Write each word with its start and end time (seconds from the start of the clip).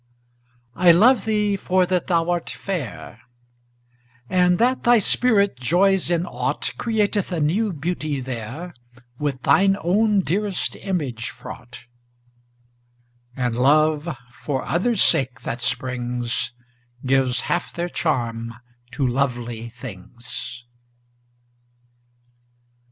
I 0.75 0.89
love 0.93 1.25
thee 1.25 1.55
for 1.55 1.85
that 1.85 2.07
thou 2.07 2.31
art 2.31 2.49
fair; 2.49 3.21
And 4.27 4.57
that 4.57 4.81
thy 4.81 4.97
spirit 4.97 5.55
joys 5.59 6.09
in 6.09 6.25
aught 6.25 6.71
Createth 6.79 7.31
a 7.31 7.39
new 7.39 7.71
beauty 7.71 8.19
there, 8.19 8.73
With 9.19 9.41
throe 9.43 9.75
own 9.83 10.21
dearest 10.21 10.75
image 10.77 11.29
fraught; 11.29 11.85
And 13.35 13.55
love, 13.55 14.09
for 14.33 14.65
others' 14.65 15.03
sake 15.03 15.41
that 15.41 15.61
springs, 15.61 16.51
Gives 17.05 17.41
half 17.41 17.71
their 17.71 17.87
charm 17.87 18.55
to 18.93 19.07
lovely 19.07 19.69
things. 19.69 20.63